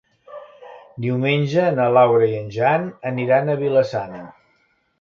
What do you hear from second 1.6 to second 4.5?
na Laura i en Jan aniran a Vila-sana.